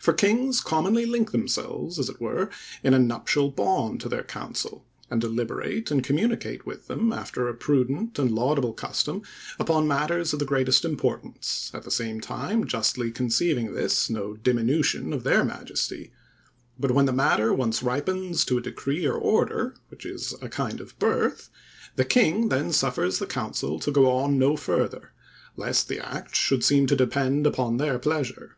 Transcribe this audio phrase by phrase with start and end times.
[0.00, 2.50] For kings commonly link themselves, as it were,
[2.84, 7.54] in a nuptial bond to their council, and deliberate and communicate with them after a
[7.54, 9.22] prudent and laudable custom
[9.58, 15.12] upon matters of the greatest importance, at the same time justly conceiving this no diminution
[15.12, 16.12] of their majesty;
[16.78, 20.80] but when the matter once ripens to a decree or order, which is a kind
[20.80, 21.50] of birth,
[21.96, 25.10] the king then suffers the council to go on no further,
[25.56, 28.56] lest the act should seem to depend upon their pleasure.